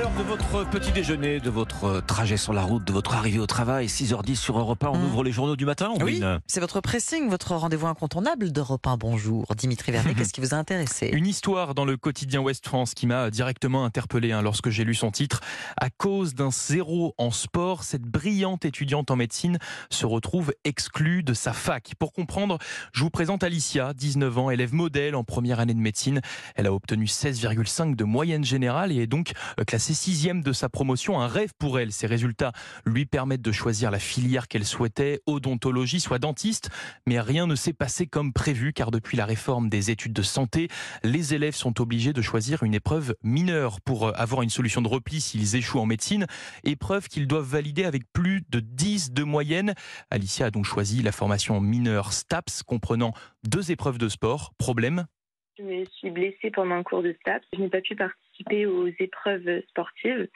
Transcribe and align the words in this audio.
l'heure 0.00 0.10
de 0.16 0.22
votre 0.22 0.70
petit 0.70 0.92
déjeuner, 0.92 1.40
de 1.40 1.50
votre 1.50 2.00
trajet 2.06 2.38
sur 2.38 2.54
la 2.54 2.62
route, 2.62 2.82
de 2.84 2.92
votre 2.92 3.14
arrivée 3.14 3.38
au 3.38 3.46
travail, 3.46 3.86
6h10 3.86 4.36
sur 4.36 4.58
Europe 4.58 4.82
1, 4.82 4.88
on 4.88 4.96
Mm. 4.98 5.04
ouvre 5.04 5.22
les 5.24 5.32
journaux 5.32 5.56
du 5.56 5.66
matin, 5.66 5.90
on 5.94 6.02
Oui, 6.02 6.22
c'est 6.46 6.60
votre 6.60 6.80
pressing, 6.80 7.28
votre 7.28 7.54
rendez-vous 7.54 7.86
incontournable 7.86 8.50
d'Europe 8.50 8.86
1. 8.86 8.96
Bonjour, 8.96 9.44
Dimitri 9.56 9.92
Vernet, 9.92 10.14
qu'est-ce 10.16 10.32
qui 10.32 10.40
vous 10.40 10.54
a 10.54 10.56
intéressé? 10.56 11.10
Une 11.12 11.26
histoire 11.26 11.74
dans 11.74 11.84
le 11.84 11.98
quotidien 11.98 12.40
Ouest 12.40 12.66
France 12.66 12.94
qui 12.94 13.06
m'a 13.06 13.30
directement 13.30 13.84
interpellé 13.84 14.32
hein, 14.32 14.40
lorsque 14.40 14.70
j'ai 14.70 14.84
lu 14.84 14.94
son 14.94 15.10
titre. 15.10 15.40
À 15.76 15.90
cause 15.90 16.34
d'un 16.34 16.50
zéro 16.50 17.14
en 17.18 17.30
sport, 17.30 17.82
cette 17.82 18.02
brillante 18.04 18.64
étudiante 18.64 19.10
en 19.10 19.16
médecine 19.16 19.58
se 19.90 20.06
retrouve 20.06 20.54
exclue 20.64 21.22
de 21.22 21.34
sa 21.34 21.52
fac. 21.52 21.92
Pour 21.98 22.14
comprendre, 22.14 22.56
je 22.92 23.02
vous 23.02 23.10
présente 23.10 23.44
Alicia, 23.44 23.92
19 23.92 24.38
ans, 24.38 24.50
élève 24.50 24.72
modèle 24.72 25.14
en 25.14 25.24
première 25.24 25.60
année 25.60 25.74
de 25.74 25.78
médecine. 25.80 26.22
Elle 26.54 26.66
a 26.68 26.72
obtenu 26.72 27.04
16,5 27.04 27.96
de 27.96 28.04
moyenne 28.04 28.44
générale 28.44 28.92
et 28.92 29.02
est 29.02 29.06
donc 29.06 29.32
euh, 29.58 29.64
classée 29.90 30.10
sixième 30.10 30.42
de 30.42 30.52
sa 30.52 30.68
promotion. 30.68 31.20
Un 31.20 31.26
rêve 31.26 31.52
pour 31.58 31.78
elle. 31.78 31.92
Ces 31.92 32.06
résultats 32.06 32.52
lui 32.84 33.06
permettent 33.06 33.42
de 33.42 33.52
choisir 33.52 33.90
la 33.90 33.98
filière 33.98 34.46
qu'elle 34.46 34.64
souhaitait, 34.64 35.20
odontologie, 35.26 36.00
soit 36.00 36.18
dentiste. 36.18 36.70
Mais 37.06 37.20
rien 37.20 37.46
ne 37.46 37.54
s'est 37.54 37.72
passé 37.72 38.06
comme 38.06 38.32
prévu 38.32 38.72
car 38.72 38.90
depuis 38.90 39.16
la 39.16 39.26
réforme 39.26 39.68
des 39.68 39.90
études 39.90 40.12
de 40.12 40.22
santé, 40.22 40.68
les 41.02 41.34
élèves 41.34 41.54
sont 41.54 41.80
obligés 41.80 42.12
de 42.12 42.22
choisir 42.22 42.62
une 42.62 42.74
épreuve 42.74 43.14
mineure 43.22 43.80
pour 43.80 44.08
euh, 44.08 44.12
avoir 44.14 44.42
une 44.42 44.50
solution 44.50 44.80
de 44.82 44.88
repli 44.88 45.20
s'ils 45.20 45.56
échouent 45.56 45.80
en 45.80 45.86
médecine. 45.86 46.26
Épreuve 46.64 47.08
qu'ils 47.08 47.26
doivent 47.26 47.48
valider 47.48 47.84
avec 47.84 48.04
plus 48.12 48.42
de 48.48 48.60
10 48.60 49.12
de 49.12 49.24
moyenne. 49.24 49.74
Alicia 50.10 50.46
a 50.46 50.50
donc 50.50 50.66
choisi 50.66 51.02
la 51.02 51.12
formation 51.12 51.60
mineure 51.60 52.12
STAPS 52.12 52.62
comprenant 52.62 53.12
deux 53.44 53.70
épreuves 53.70 53.98
de 53.98 54.08
sport. 54.08 54.52
Problème 54.58 55.06
Je 55.60 55.64
me 55.64 55.84
suis 55.84 56.10
blessée 56.10 56.50
pendant 56.50 56.76
un 56.76 56.82
cours 56.82 57.02
de 57.02 57.12
STAPS. 57.20 57.46
Je 57.52 57.60
n'ai 57.60 57.68
pas 57.68 57.80
pu 57.82 57.94
participer 57.94 58.66
aux 58.66 58.88
épreuves 58.98 59.62
sportives. 59.68 60.28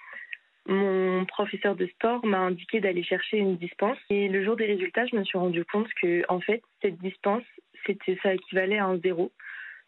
Mon 0.66 1.24
professeur 1.24 1.77
de 1.77 1.87
sport 1.87 2.24
m'a 2.27 2.41
indiqué 2.41 2.80
d'aller 2.80 3.02
chercher 3.02 3.38
une 3.38 3.57
dispense. 3.57 3.98
Et 4.10 4.29
le 4.29 4.45
jour 4.45 4.57
des 4.57 4.66
résultats, 4.66 5.07
je 5.07 5.16
me 5.16 5.24
suis 5.24 5.38
rendu 5.38 5.65
compte 5.65 5.88
que, 6.01 6.24
en 6.29 6.40
fait, 6.40 6.63
cette 6.82 6.98
dispense, 6.98 7.43
c'était, 7.87 8.18
ça 8.23 8.35
équivalait 8.35 8.79
à 8.79 8.87
un 8.87 8.98
zéro. 8.98 9.32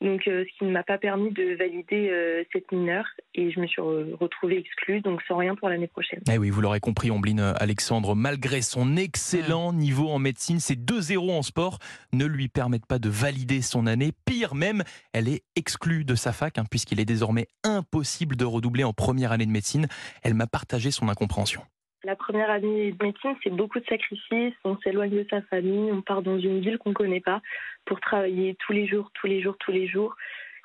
Donc, 0.02 0.28
euh, 0.28 0.44
ce 0.44 0.58
qui 0.58 0.64
ne 0.66 0.72
m'a 0.72 0.83
pas 0.83 0.98
permis 0.98 1.33
de 1.33 1.56
valider 1.56 2.11
euh, 2.11 2.44
cette 2.52 2.70
mineure. 2.70 3.06
Et 3.34 3.50
je 3.50 3.58
me 3.61 3.66
suis 3.66 3.80
re- 3.80 4.14
retrouvée 4.14 4.58
exclue, 4.58 5.00
donc 5.00 5.22
sans 5.27 5.36
rien 5.36 5.55
pour 5.55 5.70
l'année 5.70 5.86
prochaine. 5.86 6.20
Eh 6.30 6.36
oui, 6.36 6.50
vous 6.50 6.61
l'aurez 6.61 6.80
compris, 6.80 7.11
Ombline 7.11 7.55
Alexandre, 7.58 8.14
malgré 8.14 8.61
son 8.61 8.97
excellent 8.97 9.72
niveau 9.72 10.11
en 10.11 10.19
médecine, 10.19 10.61
ses 10.61 10.77
deux 10.77 11.00
zéros 11.00 11.33
en 11.33 11.42
sport 11.42 11.78
ne 12.12 12.27
lui 12.27 12.48
permettent 12.48 12.86
pas 12.86 12.98
de 12.98 13.08
valider 13.08 13.62
son 13.62 13.86
année. 13.86 14.12
Pire 14.27 14.55
même, 14.55 14.83
elle 15.14 15.28
est 15.28 15.44
exclue 15.56 16.05
de 16.05 16.14
sa 16.14 16.33
fac, 16.33 16.58
hein, 16.58 16.64
puisqu'il 16.70 17.00
est 17.00 17.06
désormais 17.06 17.47
impossible 17.64 18.36
de 18.36 18.44
redoubler 18.44 18.84
en 18.84 18.92
première 18.92 19.33
année 19.33 19.47
de 19.47 19.50
médecine. 19.50 19.86
Elle 20.22 20.34
m'a 20.34 20.47
partagé 20.47 20.91
son 20.91 21.08
incompréhension. 21.08 21.62
La 22.06 22.14
première 22.14 22.50
année 22.50 22.92
de 22.92 23.04
médecine, 23.04 23.34
c'est 23.42 23.50
beaucoup 23.50 23.80
de 23.80 23.84
sacrifices. 23.86 24.54
On 24.62 24.78
s'éloigne 24.78 25.10
de 25.10 25.26
sa 25.28 25.42
famille, 25.42 25.90
on 25.90 26.02
part 26.02 26.22
dans 26.22 26.38
une 26.38 26.60
ville 26.60 26.78
qu'on 26.78 26.90
ne 26.90 26.94
connaît 26.94 27.20
pas 27.20 27.42
pour 27.84 27.98
travailler 27.98 28.54
tous 28.60 28.72
les 28.72 28.86
jours, 28.86 29.10
tous 29.14 29.26
les 29.26 29.42
jours, 29.42 29.56
tous 29.58 29.72
les 29.72 29.88
jours. 29.88 30.14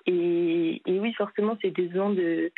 Et, 0.05 0.83
oui, 0.85 1.13
forcément, 1.13 1.57
c'est 1.59 1.71
décevant 1.71 2.11
de, 2.11 2.51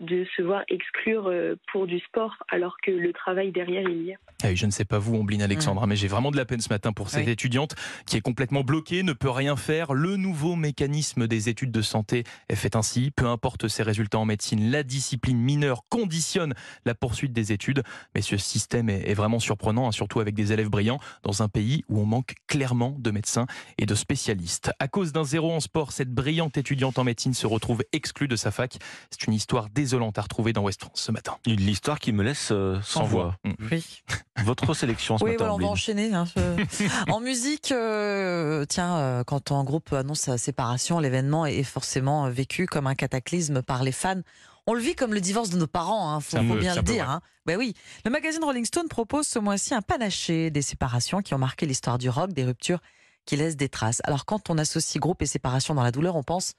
de 0.00 0.26
se 0.36 0.42
voir 0.42 0.62
exclure 0.68 1.28
euh, 1.28 1.56
pour 1.72 1.86
du 1.86 1.98
sport 2.00 2.34
alors 2.48 2.76
que 2.82 2.90
le 2.90 3.12
travail 3.12 3.52
derrière, 3.52 3.88
il 3.88 4.02
y 4.02 4.10
est. 4.10 4.18
Eh 4.44 4.48
oui, 4.48 4.56
je 4.56 4.66
ne 4.66 4.70
sais 4.70 4.84
pas 4.86 4.98
vous, 4.98 5.16
Ombline 5.16 5.42
Alexandre, 5.42 5.82
hein, 5.82 5.86
mais 5.86 5.96
j'ai 5.96 6.08
vraiment 6.08 6.30
de 6.30 6.36
la 6.36 6.46
peine 6.46 6.60
ce 6.60 6.70
matin 6.70 6.92
pour 6.92 7.10
cette 7.10 7.26
Oui. 7.26 7.32
étudiante 7.32 7.74
qui 8.06 8.16
est 8.16 8.20
complètement 8.22 8.62
bloquée, 8.62 9.02
ne 9.02 9.12
peut 9.12 9.30
rien 9.30 9.56
faire. 9.56 9.92
Le 9.92 10.16
nouveau 10.16 10.56
mécanisme 10.56 11.26
des 11.26 11.48
études 11.48 11.70
de 11.70 11.82
santé 11.82 12.24
est 12.48 12.56
fait 12.56 12.76
ainsi. 12.76 13.10
Peu 13.10 13.26
importe 13.26 13.68
ses 13.68 13.82
résultats 13.82 14.18
en 14.18 14.24
médecine, 14.24 14.70
la 14.70 14.82
discipline 14.82 15.38
mineure 15.38 15.82
conditionne 15.90 16.54
la 16.86 16.94
poursuite 16.94 17.32
des 17.32 17.52
études. 17.52 17.82
Mais 18.14 18.22
ce 18.22 18.36
système 18.38 18.88
est, 18.88 19.14
vraiment 19.14 19.38
surprenant, 19.38 19.88
hein, 19.88 19.92
surtout 19.92 20.20
avec 20.20 20.34
des 20.34 20.52
élèves 20.52 20.70
brillants 20.70 21.00
dans 21.22 21.42
un 21.42 21.48
pays 21.48 21.84
où 21.88 22.00
on 22.00 22.06
manque 22.06 22.34
clairement 22.46 22.96
de 22.98 23.10
médecins 23.10 23.46
et 23.76 23.84
de 23.84 23.94
spécialistes. 23.94 24.72
À 24.78 24.88
cause 24.88 25.12
d'un 25.12 25.24
zéro 25.24 25.52
en 25.52 25.60
sport, 25.60 25.92
cette 25.92 26.10
brillante 26.10 26.56
étudiante 26.56 26.98
en 26.98 27.04
médecine 27.04 27.34
se 27.34 27.46
retrouve 27.46 27.82
exclue 27.92 28.28
de 28.28 28.36
sa 28.36 28.50
fac. 28.50 28.78
C'est 29.10 29.26
une 29.26 29.34
histoire 29.34 29.68
désolante 29.90 30.18
à 30.18 30.22
retrouver 30.22 30.52
dans 30.52 30.62
West 30.62 30.80
France 30.82 31.00
ce 31.00 31.10
matin. 31.10 31.36
Une 31.46 31.60
histoire 31.68 31.98
qui 31.98 32.12
me 32.12 32.22
laisse 32.22 32.50
euh, 32.52 32.78
sans, 32.82 33.02
voix. 33.02 33.34
Mm. 33.44 33.52
Oui, 33.72 34.02
Votre 34.44 34.72
sélection 34.72 35.18
ce 35.18 35.24
oui 35.24 35.32
matin, 35.32 35.44
voilà, 35.48 35.54
on 35.54 35.58
va 35.58 35.66
enchaîner. 35.66 36.14
hein, 36.14 36.24
je- 36.36 37.10
en 37.12 37.18
musique, 37.20 37.72
euh, 37.72 38.64
tiens, 38.68 38.96
euh, 38.98 39.24
quand 39.24 39.50
un 39.50 39.64
groupe 39.64 39.92
annonce 39.92 40.20
sa 40.20 40.38
séparation, 40.38 41.00
l'événement 41.00 41.44
est 41.44 41.64
forcément 41.64 42.30
vécu 42.30 42.66
comme 42.66 42.86
un 42.86 42.94
cataclysme 42.94 43.62
par 43.62 43.82
les 43.82 43.90
fans. 43.92 44.20
On 44.68 44.74
le 44.74 44.80
vit 44.80 44.94
comme 44.94 45.12
le 45.12 45.20
divorce 45.20 45.50
de 45.50 45.56
nos 45.58 45.66
parents, 45.66 46.12
hein, 46.14 46.20
faut, 46.20 46.36
peu- 46.36 46.58
bien 46.60 46.76
le 46.76 46.82
dire. 46.82 47.10
Hein. 47.10 47.20
Ben 47.46 47.58
oui, 47.58 47.74
le 48.04 48.10
magazine 48.12 48.44
Rolling 48.44 48.64
Stone 48.64 48.86
propose 48.88 49.26
ce 49.26 49.40
mois-ci 49.40 49.74
un 49.74 49.82
panaché 49.82 50.50
des 50.52 50.62
séparations 50.62 51.20
qui 51.20 51.34
ont 51.34 51.38
marqué 51.38 51.66
l'histoire 51.66 51.98
du 51.98 52.08
rock, 52.08 52.32
des 52.32 52.44
ruptures 52.44 52.78
qui 53.26 53.36
laissent 53.36 53.56
des 53.56 53.68
traces. 53.68 54.00
Alors 54.04 54.24
quand 54.24 54.50
on 54.50 54.56
associe 54.58 55.00
groupe 55.00 55.20
et 55.22 55.26
séparation 55.26 55.74
dans 55.74 55.82
la 55.82 55.90
douleur, 55.90 56.14
on 56.14 56.22
pense 56.22 56.52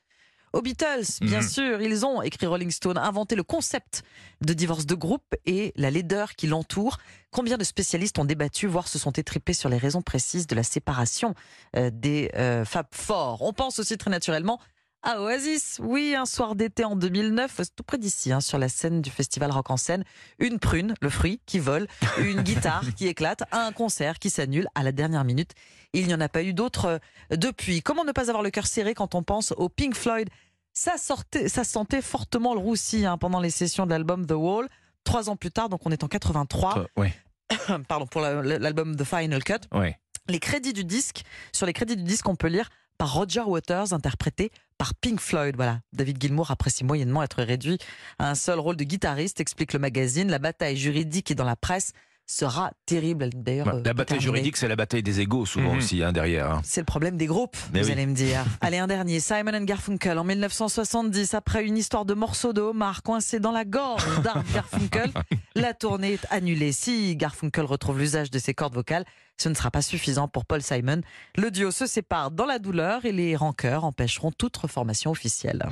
aux 0.54 0.62
Beatles, 0.62 1.06
bien 1.22 1.40
Mhm. 1.42 1.48
sûr. 1.48 1.82
Ils 1.82 2.06
ont, 2.06 2.22
écrit 2.22 2.46
Rolling 2.46 2.72
Stone, 2.72 2.98
inventé 2.98 3.36
le 3.36 3.44
concept 3.44 4.04
de 4.42 4.54
divorce 4.54 4.86
de 4.86 4.96
groupe 4.96 5.36
et 5.46 5.72
la 5.76 5.92
laideur 5.92 6.36
qui 6.36 6.48
l'entoure. 6.48 6.98
Combien 7.32 7.58
de 7.58 7.64
spécialistes 7.64 8.20
ont 8.20 8.26
débattu, 8.26 8.68
voire 8.68 8.88
se 8.88 9.00
sont 9.00 9.12
étripés 9.12 9.54
sur 9.54 9.70
les 9.70 9.78
raisons 9.78 10.02
précises 10.02 10.48
de 10.48 10.56
la 10.56 10.64
séparation 10.64 11.36
euh, 11.76 11.90
des 11.94 12.30
euh, 12.36 12.66
Fab 12.66 12.88
Four? 12.92 13.42
On 13.42 13.54
pense 13.54 13.80
aussi 13.80 13.98
très 13.98 14.10
naturellement 14.12 14.60
à 15.04 15.20
Oasis. 15.20 15.80
Oui, 15.82 16.14
un 16.16 16.26
soir 16.28 16.54
d'été 16.54 16.84
en 16.84 16.96
2009, 16.96 17.54
c'est 17.58 17.76
tout 17.76 17.82
près 17.84 17.98
d'ici, 17.98 18.32
hein, 18.32 18.40
sur 18.40 18.60
la 18.60 18.70
scène 18.70 19.02
du 19.02 19.10
festival 19.10 19.50
Rock 19.50 19.72
en 19.72 19.78
scène, 19.78 20.04
une 20.38 20.60
prune, 20.60 20.94
le 21.02 21.10
fruit, 21.10 21.42
qui 21.48 21.58
vole, 21.58 21.88
une 22.20 22.42
guitare 22.44 22.84
qui 22.96 23.08
éclate, 23.08 23.42
un 23.52 23.72
concert 23.72 24.20
qui 24.20 24.30
s'annule 24.30 24.68
à 24.76 24.84
la 24.84 24.92
dernière 24.92 25.24
minute. 25.24 25.54
Il 25.94 26.08
n'y 26.08 26.14
en 26.14 26.22
a 26.22 26.30
pas 26.30 26.44
eu 26.44 26.54
d'autres 26.54 26.86
euh, 27.32 27.36
depuis. 27.36 27.82
Comment 27.82 28.04
ne 28.06 28.12
pas 28.12 28.30
avoir 28.30 28.44
le 28.44 28.50
cœur 28.50 28.66
serré 28.68 28.94
quand 28.94 29.14
on 29.16 29.24
pense 29.24 29.54
au 29.58 29.68
Pink 29.70 29.96
Floyd? 29.96 30.30
Ça, 30.74 30.98
sortait, 30.98 31.50
ça 31.50 31.64
sentait 31.66 32.02
fortement 32.02 32.54
le 32.54 32.60
roussi 32.62 33.06
hein, 33.06 33.18
pendant 33.18 33.42
les 33.42 33.50
sessions 33.50 33.86
de 33.86 33.92
l'album 33.92 34.26
The 34.26 34.32
Wall. 34.32 34.70
Trois 35.04 35.30
ans 35.30 35.36
plus 35.36 35.52
tard, 35.52 35.68
donc 35.68 35.82
on 35.86 35.92
est 35.92 36.04
en 36.04 36.08
83, 36.08 36.86
Ouais, 36.96 37.14
pardon, 37.88 38.06
pour 38.08 38.22
la- 38.22 38.42
l'album 38.42 38.96
The 38.96 39.04
Final 39.04 39.44
Cut. 39.44 39.54
ouais. 39.74 39.98
Les 40.30 40.40
crédits 40.40 40.72
du 40.74 40.86
disque, 40.86 41.24
sur 41.52 41.66
les 41.66 41.74
crédits 41.74 41.98
du 41.98 42.04
disque, 42.04 42.30
on 42.30 42.36
peut 42.36 42.48
lire 42.48 42.70
par 43.00 43.14
Roger 43.16 43.42
Waters, 43.42 43.92
interprété 43.92 44.52
par 44.78 44.94
Pink 44.94 45.20
Floyd. 45.20 45.56
Voilà, 45.56 45.80
David 45.92 46.22
Gilmour 46.22 46.52
apprécie 46.52 46.84
moyennement 46.86 47.24
être 47.24 47.42
réduit 47.42 47.80
à 48.20 48.30
un 48.30 48.36
seul 48.36 48.60
rôle 48.60 48.76
de 48.78 48.84
guitariste, 48.84 49.40
explique 49.42 49.74
le 49.74 49.80
magazine. 49.80 50.30
La 50.30 50.38
bataille 50.40 50.78
juridique 50.78 51.32
et 51.32 51.36
dans 51.36 51.44
la 51.44 51.56
presse 51.56 51.92
sera 52.26 52.72
terrible. 52.86 53.30
D'ailleurs, 53.34 53.66
Bah, 53.66 53.74
euh, 53.76 53.82
la 53.84 53.94
bataille 53.94 54.22
juridique, 54.22 54.56
c'est 54.58 54.68
la 54.68 54.76
bataille 54.78 55.04
des 55.04 55.20
égaux, 55.20 55.46
souvent 55.46 55.72
Mhm. 55.74 55.78
aussi, 55.78 56.02
hein, 56.04 56.12
derrière. 56.14 56.50
hein. 56.52 56.62
C'est 56.64 56.80
le 56.82 56.86
problème 56.86 57.18
des 57.18 57.26
groupes, 57.26 57.58
Mais 57.74 57.82
vous 57.82 57.88
oui. 57.88 57.92
allez 57.92 58.06
me 58.06 58.14
dire. 58.16 58.46
Allez, 58.62 58.78
un 58.78 58.88
dernier. 58.88 59.20
Simon 59.20 59.54
and 59.54 59.64
Garfunkel 59.66 60.18
en 60.18 60.24
1970, 60.24 61.34
après 61.34 61.66
une 61.66 61.78
histoire 61.78 62.06
de 62.06 62.14
morceaux 62.14 62.54
de 62.54 62.62
homard 62.62 63.04
coincé 63.04 63.40
dans 63.40 63.52
la 63.52 63.66
gorge 63.66 64.06
d'Art 64.24 64.44
Garfunkel, 64.54 65.12
la 65.56 65.74
tournée 65.74 66.14
est 66.14 66.26
annulée. 66.30 66.72
Si 66.72 67.16
Garfunkel 67.18 67.66
retrouve 67.66 68.00
l'usage 68.00 68.32
de 68.32 68.40
ses 68.40 68.54
cordes 68.54 68.74
vocales, 68.76 69.06
ce 69.38 69.50
ne 69.50 69.54
sera 69.54 69.72
pas 69.72 69.82
suffisant 69.82 70.28
pour 70.28 70.46
Paul 70.46 70.62
Simon. 70.62 71.02
Le 71.36 71.52
duo 71.52 71.72
se 71.72 71.86
sépare 71.86 72.32
dans 72.32 72.46
la 72.46 72.60
douleur 72.60 73.06
et 73.06 73.12
les 73.12 73.36
rancœurs 73.36 73.84
empêcheront 73.84 74.32
toute 74.32 74.56
reformation 74.56 75.12
officielle. 75.12 75.66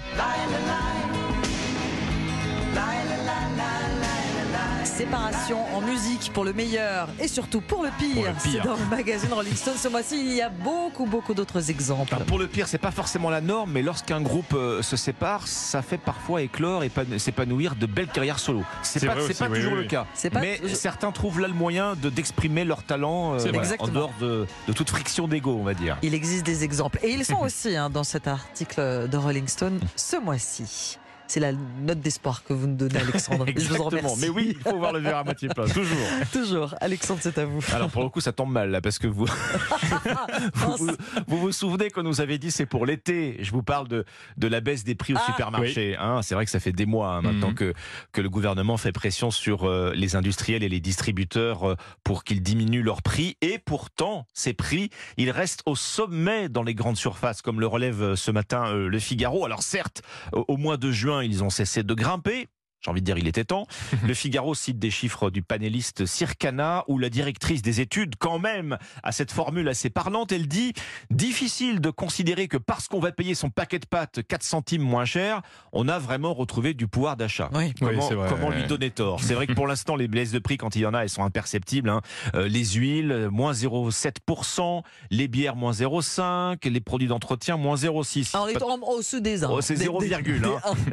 Séparation 4.99 5.59
en 5.73 5.79
musique 5.79 6.29
pour 6.33 6.43
le 6.43 6.51
meilleur 6.51 7.07
et 7.21 7.29
surtout 7.29 7.61
pour 7.61 7.83
le 7.83 7.89
pire. 7.97 8.33
C'est 8.37 8.59
dans 8.59 8.75
le 8.75 8.85
magazine 8.89 9.31
Rolling 9.31 9.55
Stone 9.55 9.77
ce 9.77 9.87
mois-ci. 9.87 10.19
Il 10.19 10.33
y 10.33 10.41
a 10.41 10.49
beaucoup, 10.49 11.05
beaucoup 11.05 11.33
d'autres 11.33 11.69
exemples. 11.69 12.13
Alors, 12.13 12.25
pour 12.27 12.37
le 12.37 12.47
pire, 12.47 12.67
c'est 12.67 12.77
pas 12.79 12.91
forcément 12.91 13.29
la 13.29 13.39
norme, 13.39 13.71
mais 13.71 13.81
lorsqu'un 13.81 14.19
groupe 14.19 14.51
euh, 14.53 14.81
se 14.81 14.97
sépare, 14.97 15.47
ça 15.47 15.81
fait 15.81 15.97
parfois 15.97 16.41
éclore 16.41 16.83
et 16.83 16.89
pan- 16.89 17.03
s'épanouir 17.17 17.75
de 17.75 17.85
belles 17.85 18.09
carrières 18.09 18.39
solo. 18.39 18.65
C'est 18.83 19.07
pas, 19.07 19.15
aussi, 19.15 19.33
pas 19.35 19.47
oui, 19.47 19.59
toujours 19.59 19.71
oui, 19.77 19.83
le 19.83 19.87
cas. 19.87 20.05
Pas- 20.33 20.41
mais 20.41 20.59
certains 20.73 21.13
trouvent 21.13 21.39
là 21.39 21.47
le 21.47 21.53
moyen 21.53 21.95
de 21.95 22.09
d'exprimer 22.09 22.65
leur 22.65 22.83
talent 22.83 23.35
euh, 23.35 23.37
voilà, 23.37 23.69
en 23.79 23.87
dehors 23.87 24.11
de, 24.19 24.47
de 24.67 24.73
toute 24.73 24.89
friction 24.89 25.29
d'ego, 25.29 25.55
on 25.57 25.63
va 25.63 25.75
dire. 25.75 25.97
Il 26.01 26.13
existe 26.13 26.45
des 26.45 26.65
exemples. 26.65 26.99
Et 27.03 27.11
ils 27.13 27.23
sont 27.23 27.39
aussi 27.41 27.73
hein, 27.77 27.89
dans 27.89 28.03
cet 28.03 28.27
article 28.27 29.07
de 29.07 29.15
Rolling 29.15 29.47
Stone 29.47 29.79
ce 29.95 30.17
mois-ci. 30.17 30.98
C'est 31.29 31.39
la 31.39 31.51
note 31.53 31.99
d'espoir 31.99 32.43
que 32.43 32.53
vous 32.53 32.65
nous 32.65 32.75
donnez, 32.75 32.97
Alexandre. 33.07 33.45
Je 33.47 33.51
vous 33.53 33.59
en 33.81 33.87
Exactement. 33.87 33.89
remercie. 33.89 34.21
Mais 34.21 34.29
oui, 34.29 34.55
il 34.57 34.61
faut 34.71 34.77
voir 34.79 34.91
le 34.93 34.99
verre 34.99 35.17
à 35.17 35.23
moitié 35.23 35.47
plein, 35.49 35.67
toujours. 35.73 36.07
Toujours. 36.33 36.75
Alexandre, 36.81 37.19
c'est 37.21 37.37
à 37.37 37.45
vous. 37.45 37.59
Alors 37.71 37.89
pour 37.91 38.01
le 38.01 38.09
coup, 38.09 38.19
ça 38.19 38.31
tombe 38.31 38.51
mal 38.51 38.71
là, 38.71 38.81
parce 38.81 38.97
que 38.97 39.05
vous, 39.05 39.25
vous, 40.55 40.75
vous, 40.77 40.87
vous 41.27 41.37
vous 41.37 41.51
souvenez 41.51 41.91
qu'on 41.91 42.01
nous 42.03 42.19
avait 42.21 42.37
dit 42.39 42.49
c'est 42.51 42.65
pour 42.65 42.85
l'été. 42.85 43.37
Je 43.41 43.51
vous 43.51 43.61
parle 43.63 43.87
de, 43.87 44.05
de 44.37 44.47
la 44.47 44.59
baisse 44.59 44.83
des 44.83 44.95
prix 44.95 45.13
au 45.13 45.17
Ah. 45.19 45.25
supermarché. 45.27 45.95
Hein, 45.97 46.21
c'est 46.23 46.33
vrai 46.33 46.45
que 46.45 46.51
ça 46.51 46.59
fait 46.59 46.71
des 46.71 46.85
mois 46.85 47.13
hein, 47.15 47.21
maintenant 47.21 47.49
Mhm. 47.49 47.55
que, 47.55 47.73
que 48.11 48.21
le 48.21 48.29
gouvernement 48.29 48.77
fait 48.77 48.91
pression 48.91 49.29
sur 49.31 49.65
euh, 49.65 49.91
les 49.95 50.15
industriels 50.15 50.63
et 50.63 50.69
les 50.69 50.79
distributeurs 50.79 51.63
euh, 51.69 51.75
pour 52.03 52.23
qu'ils 52.23 52.41
diminuent 52.41 52.81
leurs 52.83 53.01
prix. 53.03 53.37
Et 53.41 53.59
pourtant, 53.59 54.25
ces 54.33 54.53
prix, 54.53 54.89
ils 55.17 55.29
restent 55.31 55.61
au 55.67 55.75
sommet 55.75 56.49
dans 56.49 56.63
les 56.63 56.73
grandes 56.73 56.97
surfaces, 56.97 57.41
comme 57.43 57.59
le 57.59 57.67
relève 57.67 58.01
euh, 58.01 58.15
ce 58.15 58.31
matin 58.31 58.65
euh, 58.67 58.87
le 58.87 58.99
Figaro. 58.99 59.45
Alors 59.45 59.61
certes, 59.61 60.01
au 60.33 60.45
au 60.49 60.57
mois 60.57 60.77
de 60.77 60.91
juin, 60.91 61.18
ils 61.21 61.43
ont 61.43 61.49
cessé 61.49 61.83
de 61.83 61.93
grimper. 61.93 62.47
J'ai 62.81 62.91
envie 62.91 63.01
de 63.01 63.05
dire, 63.05 63.17
il 63.17 63.27
était 63.27 63.43
temps. 63.43 63.67
Le 64.07 64.13
Figaro 64.13 64.55
cite 64.55 64.79
des 64.79 64.91
chiffres 64.91 65.29
du 65.29 65.41
panéliste 65.41 66.05
Circana, 66.05 66.85
où 66.87 66.97
la 66.97 67.09
directrice 67.09 67.61
des 67.61 67.81
études, 67.81 68.15
quand 68.17 68.39
même, 68.39 68.77
a 69.03 69.11
cette 69.11 69.31
formule 69.31 69.67
assez 69.67 69.89
parlante. 69.89 70.31
Elle 70.31 70.47
dit 70.47 70.73
difficile 71.09 71.81
de 71.81 71.89
considérer 71.89 72.47
que 72.47 72.57
parce 72.57 72.87
qu'on 72.87 72.99
va 72.99 73.11
payer 73.11 73.35
son 73.35 73.49
paquet 73.49 73.79
de 73.79 73.85
pâtes 73.85 74.21
4 74.27 74.43
centimes 74.43 74.81
moins 74.81 75.05
cher, 75.05 75.41
on 75.73 75.87
a 75.89 75.99
vraiment 75.99 76.33
retrouvé 76.33 76.73
du 76.73 76.87
pouvoir 76.87 77.17
d'achat. 77.17 77.49
Oui. 77.53 77.73
Comment, 77.79 77.91
Oui, 77.91 78.05
c'est 78.07 78.15
vrai, 78.15 78.29
comment 78.29 78.49
lui 78.49 78.65
donner 78.65 78.91
tort? 78.91 79.19
C'est 79.21 79.33
vrai 79.33 79.47
que 79.47 79.53
pour 79.53 79.67
l'instant, 79.67 79.95
les 79.95 80.07
baisses 80.07 80.31
de 80.31 80.39
prix, 80.39 80.57
quand 80.57 80.75
il 80.75 80.81
y 80.83 80.85
en 80.85 80.93
a, 80.93 81.01
elles 81.01 81.09
sont 81.09 81.23
imperceptibles. 81.23 81.89
hein. 81.89 82.01
Euh, 82.35 82.47
les 82.47 82.63
huiles, 82.65 83.11
euh, 83.11 83.29
moins 83.29 83.51
0,7%, 83.53 84.83
les 85.11 85.27
bières, 85.27 85.55
moins 85.55 85.71
0,5%, 85.73 86.69
les 86.69 86.79
produits 86.79 87.07
d'entretien, 87.07 87.57
moins 87.57 87.75
0,6%. 87.75 88.35
Alors, 88.35 88.45
on 88.45 88.49
est 88.49 88.63
en 88.63 88.77
au-dessus 88.93 89.21
des 89.21 89.43
1. 89.43 89.49
Oh, 89.49 89.61
c'est 89.61 89.75
0, 89.75 90.01
hein. 90.01 90.05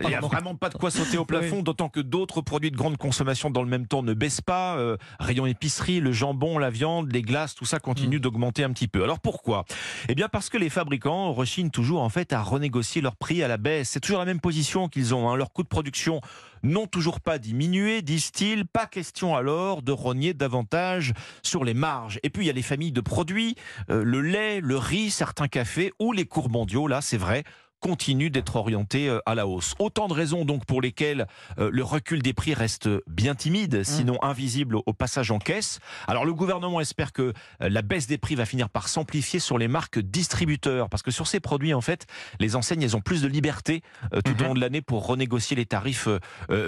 Il 0.03 0.09
n'y 0.09 0.15
a 0.15 0.21
vraiment 0.21 0.55
pas 0.55 0.69
de 0.69 0.77
quoi 0.77 0.91
sauter 0.91 1.19
au 1.19 1.25
plafond, 1.25 1.63
d'autant 1.77 1.91
que 1.91 2.01
d'autres 2.01 2.41
produits 2.41 2.71
de 2.71 2.77
grande 2.77 2.97
consommation 2.97 3.51
dans 3.51 3.63
le 3.63 3.69
même 3.69 3.87
temps 3.87 4.03
ne 4.03 4.15
baissent 4.15 4.41
pas. 4.41 4.79
Euh, 4.79 4.97
rayon 5.21 5.45
épicerie, 5.45 6.01
le 6.01 6.11
jambon, 6.11 6.57
la 6.57 6.71
viande, 6.71 7.13
les 7.13 7.21
glaces, 7.21 7.55
tout 7.55 7.67
ça 7.67 7.81
continue 7.81 8.19
d'augmenter 8.19 8.65
un 8.65 8.71
petit 8.71 8.89
peu. 8.89 9.05
Alors 9.05 9.21
pourquoi? 9.21 9.67
Eh 10.09 10.15
bien 10.15 10.31
parce 10.31 10.49
que 10.49 10.57
les 10.57 10.71
fabricants 10.71 11.35
rechignent 11.35 11.69
toujours 11.69 12.01
en 12.01 12.09
fait 12.09 12.33
à 12.33 12.41
renégocier 12.41 13.03
leurs 13.03 13.17
prix 13.17 13.43
à 13.43 13.49
la 13.49 13.59
baisse. 13.59 13.91
C'est 13.91 14.01
toujours 14.01 14.21
la 14.21 14.25
même 14.25 14.41
position 14.41 14.89
qu'ils 14.89 15.15
ont. 15.15 15.29
Hein. 15.29 15.37
Leurs 15.37 15.53
coûts 15.53 15.65
de 15.65 15.69
production 15.69 16.23
n'ont 16.63 16.87
toujours 16.87 17.21
pas 17.21 17.37
diminué, 17.37 18.01
disent-ils. 18.01 18.65
Pas 18.65 18.87
question 18.87 19.37
alors 19.37 19.83
de 19.83 19.93
rogner 19.93 20.33
davantage 20.33 21.13
sur 21.43 21.63
les 21.63 21.75
marges. 21.75 22.19
Et 22.23 22.31
puis 22.31 22.45
il 22.45 22.47
y 22.47 22.51
a 22.51 22.55
les 22.55 22.63
familles 22.63 22.93
de 22.93 23.03
produits, 23.03 23.55
euh, 23.91 24.03
le 24.03 24.23
lait, 24.23 24.61
le 24.63 24.79
riz, 24.79 25.11
certains 25.11 25.49
cafés 25.49 25.93
ou 26.01 26.13
les 26.13 26.25
cours 26.25 26.49
mondiaux. 26.49 26.89
Là, 26.89 27.03
c'est 27.03 27.19
vrai 27.19 27.45
continue 27.87 28.31
d'être 28.31 28.57
orientés 28.57 29.09
euh, 29.09 29.21
à 29.27 29.37
la 29.37 29.47
hausse. 29.47 29.77
Autant 29.79 30.09
de 30.09 30.13
raisons 30.13 30.45
donc 30.45 30.65
pour 30.67 30.81
lesquelles 30.83 31.29
euh, 31.59 31.71
le 31.73 31.85
recul 31.85 32.21
des 32.21 32.33
prix 32.33 32.53
reste 32.53 32.89
bien 33.07 33.37
timide, 33.37 33.85
sinon 33.85 34.19
invisible 34.23 34.75
au- 34.75 34.93
passage 34.93 35.31
en 35.31 35.39
caisse. 35.39 35.79
Alors 36.09 36.25
le 36.25 36.35
gouvernement 36.35 36.81
espère 36.81 37.13
que 37.13 37.23
euh, 37.23 37.33
la 37.61 37.83
baisse 37.83 38.09
des 38.09 38.19
prix 38.19 38.35
va 38.35 38.45
finir 38.45 38.71
par 38.71 38.89
s'amplifier 38.89 39.39
sur 39.39 39.57
les 39.57 39.69
marques 39.69 40.01
distributeurs, 40.01 40.89
parce 40.89 41.05
que 41.05 41.13
sur 41.13 41.29
ces 41.29 41.39
produits 41.39 41.75
en 41.75 41.81
fait, 41.81 42.07
les 42.41 42.57
enseignes 42.57 42.83
elles 42.83 42.97
ont 42.97 43.01
plus 43.01 43.23
de 43.23 43.29
liberté 43.29 43.83
tout 44.25 44.35
au 44.41 44.45
long 44.49 44.55
de 44.55 44.61
l'année 44.61 44.83
pour 44.83 45.07
renégocier 45.07 45.55
les 45.57 45.67
tarifs 45.67 46.09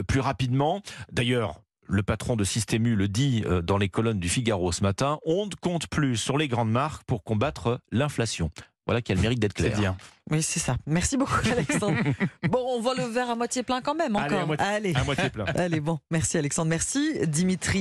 plus 0.06 0.20
rapidement. 0.20 0.82
D'ailleurs. 1.10 1.60
Le 1.90 2.02
patron 2.02 2.36
de 2.36 2.44
Système 2.44 2.86
U 2.86 2.96
le 2.96 3.08
dit 3.08 3.44
dans 3.64 3.78
les 3.78 3.88
colonnes 3.88 4.20
du 4.20 4.28
Figaro 4.28 4.72
ce 4.72 4.82
matin, 4.82 5.18
on 5.24 5.46
ne 5.46 5.54
compte 5.58 5.86
plus 5.86 6.18
sur 6.18 6.36
les 6.36 6.46
grandes 6.46 6.70
marques 6.70 7.04
pour 7.04 7.24
combattre 7.24 7.80
l'inflation. 7.90 8.50
Voilà 8.88 9.02
qui 9.02 9.12
a 9.12 9.14
le 9.14 9.20
mérite 9.20 9.38
d'être 9.38 9.52
clair. 9.52 9.94
Oui, 10.30 10.42
c'est 10.42 10.58
ça. 10.60 10.76
Merci 10.86 11.18
beaucoup, 11.18 11.40
Alexandre. 11.52 11.98
bon, 12.48 12.58
on 12.76 12.80
voit 12.80 12.94
le 12.94 13.04
verre 13.04 13.28
à 13.28 13.34
moitié 13.34 13.62
plein 13.62 13.82
quand 13.82 13.94
même, 13.94 14.16
Allez, 14.16 14.34
à 14.34 14.36
encore. 14.38 14.46
moitié- 14.46 14.66
Allez. 14.66 14.94
À 14.94 15.04
moitié 15.04 15.28
plein. 15.28 15.44
Allez, 15.44 15.80
bon. 15.80 15.98
Merci, 16.10 16.38
Alexandre. 16.38 16.70
Merci, 16.70 17.18
Dimitri. 17.26 17.76